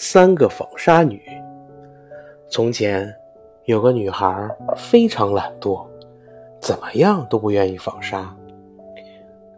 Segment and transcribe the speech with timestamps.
[0.00, 1.20] 三个纺纱女。
[2.48, 3.12] 从前
[3.64, 5.84] 有个女孩非常懒惰，
[6.60, 8.32] 怎么样都不愿意纺纱。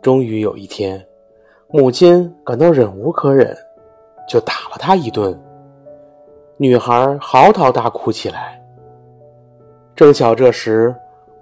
[0.01, 1.07] 终于有一天，
[1.69, 3.55] 母亲感到忍无可忍，
[4.27, 5.39] 就打了她一顿。
[6.57, 8.59] 女孩嚎啕大哭起来。
[9.95, 10.95] 正巧这时，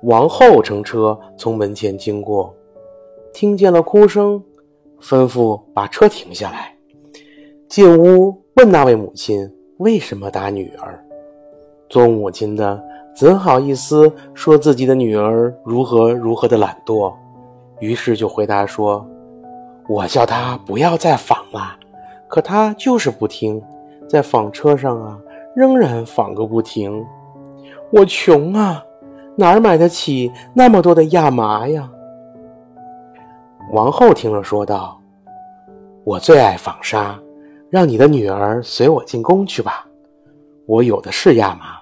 [0.02, 2.52] 王后乘车从门前经过，
[3.32, 4.42] 听见了哭声，
[5.00, 6.76] 吩咐把车停下来，
[7.68, 10.98] 进屋问那位母亲为什么打女儿。
[11.90, 12.82] 做母亲的
[13.14, 17.12] 怎好意思说自己的女儿如何如何的懒惰？
[17.80, 19.06] 于是就回答说
[19.86, 21.76] ：“我叫她不要再纺了，
[22.26, 23.62] 可她就是不听，
[24.08, 25.18] 在纺车上啊，
[25.54, 27.04] 仍然纺个不停。
[27.92, 28.82] 我穷啊，
[29.36, 31.90] 哪儿买得起那么多的亚麻呀？”
[33.72, 34.98] 王后听了说道
[36.04, 37.18] ：“我最爱纺纱，
[37.70, 39.86] 让你的女儿随我进宫去吧，
[40.66, 41.78] 我有的是亚麻，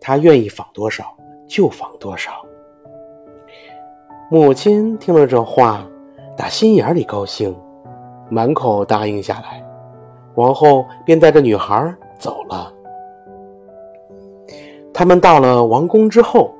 [0.00, 1.04] 她愿意纺多少
[1.48, 2.32] 就纺多少。”
[4.30, 5.86] 母亲听了这话，
[6.36, 7.56] 打心眼里高兴，
[8.28, 9.64] 满口答应下来。
[10.34, 12.72] 王后便带着女孩走了。
[14.92, 16.52] 他们到了王宫之后，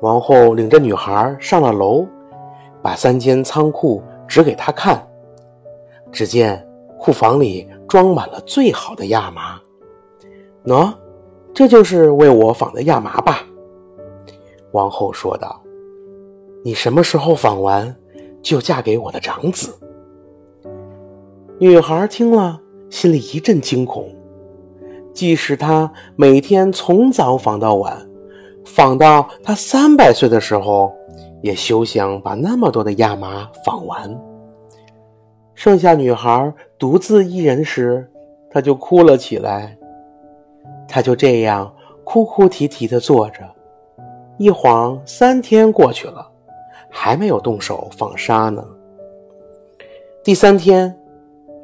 [0.00, 2.04] 王后领着女孩上了楼，
[2.82, 5.00] 把三间仓库指给她看。
[6.10, 6.65] 只见
[6.98, 9.60] 库房里装满了最好的亚麻。
[10.64, 10.92] 喏，
[11.54, 13.40] 这就是为我纺的亚麻吧？
[14.72, 15.62] 王后说道。
[16.64, 17.94] 你什么时候纺完，
[18.42, 19.72] 就嫁给我的长子。
[21.60, 24.12] 女孩听了，心里一阵惊恐。
[25.14, 28.04] 即使她每天从早纺到晚，
[28.64, 30.92] 纺到她三百岁的时候，
[31.40, 34.20] 也休想把那么多的亚麻纺完。
[35.56, 38.08] 剩下女孩独自一人时，
[38.48, 39.76] 她就哭了起来。
[40.86, 43.40] 她就这样哭哭啼啼地坐着，
[44.36, 46.30] 一晃三天过去了。
[46.88, 48.64] 还没有动手纺纱呢。
[50.22, 50.96] 第三天，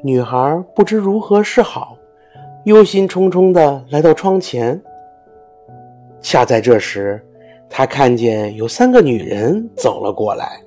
[0.03, 1.97] 女孩不知如何是好，
[2.65, 4.79] 忧心忡忡地来到窗前。
[6.21, 7.19] 恰在这时，
[7.67, 10.61] 她看见有三个女人走了过来。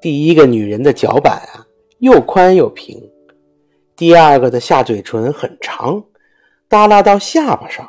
[0.00, 1.65] 第一个女人的脚板啊，
[1.98, 2.98] 又宽又平；
[3.96, 6.02] 第二个的下嘴唇很长，
[6.68, 7.84] 耷拉到下巴上；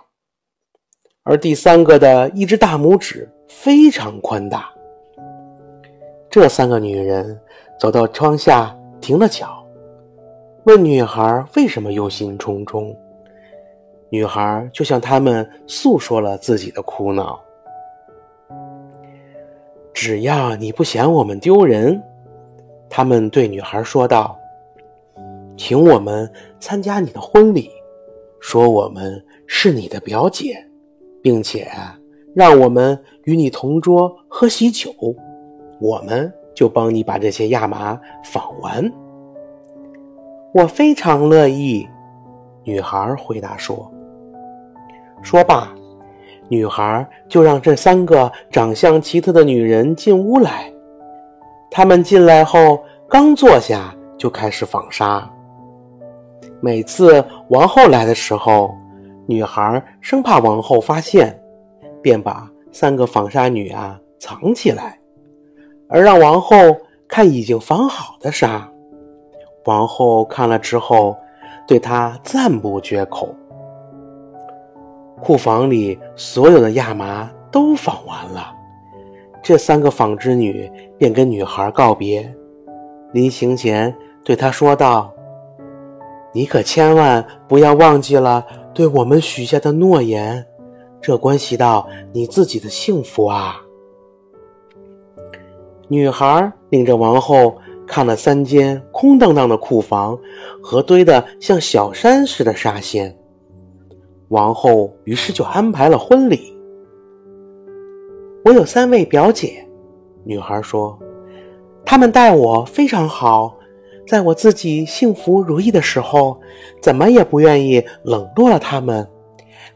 [1.23, 4.69] 而第三个的一只大拇指非常宽大。
[6.29, 7.37] 这三个女人
[7.79, 9.65] 走到窗下，停了脚，
[10.63, 12.95] 问女孩为什么忧心忡忡。
[14.09, 17.37] 女孩就向他们诉说了自己的苦恼。
[19.93, 22.01] 只要你不嫌我们丢人，
[22.97, 24.35] 他们对女孩说道
[25.55, 26.27] ：“请我们
[26.59, 27.69] 参加你的婚礼，
[28.39, 30.57] 说我们是你的表姐，
[31.21, 31.69] 并且
[32.33, 34.91] 让我们与你同桌喝喜酒。”
[35.79, 38.91] 我们就帮你把这些亚麻纺完。
[40.55, 41.87] 我非常乐意，
[42.63, 43.91] 女孩回答说。
[45.21, 45.71] 说罢，
[46.49, 50.73] 女孩就让这三个长相奇特的女人进屋来。
[51.69, 55.29] 他们进来后，刚坐下就开始纺纱。
[56.59, 58.75] 每次王后来的时候，
[59.27, 61.39] 女孩生怕王后发现，
[62.01, 64.99] 便把三个纺纱女啊藏起来。
[65.89, 66.55] 而让王后
[67.07, 68.69] 看已经纺好的纱，
[69.65, 71.15] 王后看了之后，
[71.67, 73.33] 对她赞不绝口。
[75.21, 78.53] 库房里所有的亚麻都纺完了，
[79.47, 82.35] 这三个纺织女便跟女孩告别，
[83.13, 85.09] 临行前对她说道
[86.35, 90.45] ：“你可千万不要忘记了对我们许下的诺言，
[90.99, 93.61] 这关系到你自己的幸福啊。”
[95.87, 100.19] 女孩领着王后看了三间空荡荡的库房
[100.61, 103.17] 和堆得像小山似的纱线。
[104.27, 106.56] 王后于是就安排了婚礼。
[108.47, 109.67] 我有三位表姐，
[110.23, 110.97] 女孩说，
[111.83, 113.53] 她们待我非常好，
[114.07, 116.39] 在我自己幸福如意的时候，
[116.81, 119.05] 怎么也不愿意冷落了她们。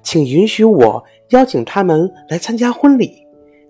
[0.01, 3.27] 请允许我邀请她们来参加婚礼。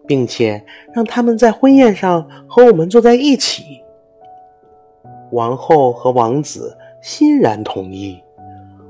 [0.07, 0.61] 并且
[0.93, 3.63] 让他们在婚宴上和我们坐在一起。
[5.31, 8.21] 王后和王子欣然同意。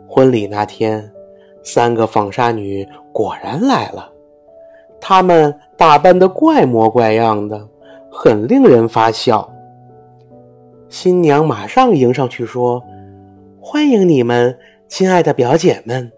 [0.08, 1.12] 婚礼那天，
[1.64, 4.11] 三个纺纱女果然来了。
[5.12, 7.68] 他们打扮得怪模怪样的，
[8.10, 9.54] 很令人发笑。
[10.88, 12.82] 新娘马上迎上去说
[13.60, 16.10] ：“欢迎你们亲爱的表姐们，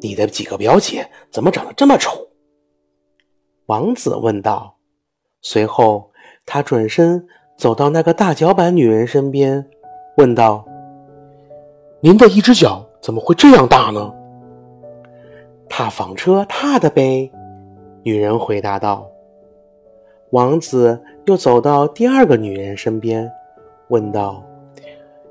[0.00, 2.26] 你的几个表姐怎么长得这么丑？
[3.66, 4.74] 王子问道。
[5.42, 6.10] 随后，
[6.46, 7.22] 他转身
[7.54, 9.62] 走到那个大脚板女人身边，
[10.16, 10.64] 问道
[12.00, 14.10] ：“您的一只脚怎么会这样大呢
[15.70, 17.30] ？”“踏纺车踏的呗。”
[18.04, 19.10] 女人回答道。
[20.30, 23.30] 王子又走到第二个女人身边，
[23.88, 24.44] 问道。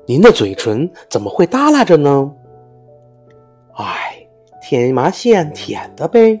[0.06, 2.32] 您的嘴唇怎么会耷拉着呢？
[3.74, 4.26] 哎，
[4.60, 6.40] 舔麻线舔的呗，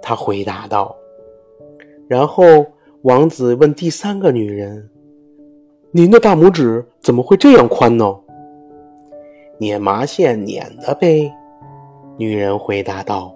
[0.00, 0.94] 他回答道。
[2.08, 2.64] 然后
[3.02, 4.88] 王子问第三个女人
[5.90, 8.16] ：“您的大拇指怎么会这样宽呢？”
[9.58, 11.32] 捻麻线捻的呗，
[12.16, 13.34] 女人回答道。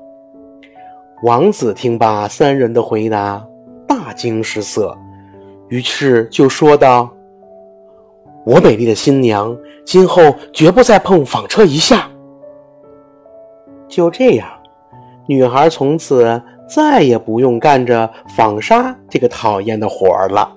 [1.23, 3.45] 王子听罢三人的回答，
[3.89, 4.97] 大惊失色，
[5.69, 7.11] 于是就说道。
[8.45, 12.09] 我美丽的新娘，今后绝不再碰纺车一下。
[13.89, 14.49] 就这样，
[15.27, 20.56] 女孩从此再也不用干着纺纱这个讨厌的活儿了。